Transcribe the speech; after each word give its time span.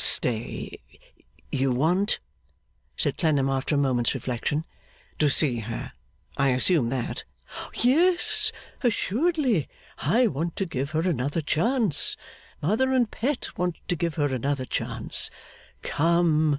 'Stay! 0.00 0.78
You 1.50 1.72
want,' 1.72 2.20
said 2.96 3.16
Clennam, 3.18 3.48
after 3.48 3.74
a 3.74 3.78
moment's 3.78 4.14
reflection, 4.14 4.64
'to 5.18 5.28
see 5.28 5.58
her? 5.58 5.90
I 6.36 6.50
assume 6.50 6.88
that?' 6.90 7.24
'Yes, 7.74 8.52
assuredly; 8.82 9.68
I 9.98 10.28
want 10.28 10.54
to 10.54 10.66
give 10.66 10.92
her 10.92 11.00
another 11.00 11.42
chance; 11.42 12.16
Mother 12.62 12.92
and 12.92 13.10
Pet 13.10 13.48
want 13.58 13.78
to 13.88 13.96
give 13.96 14.14
her 14.14 14.32
another 14.32 14.66
chance; 14.66 15.30
come! 15.82 16.56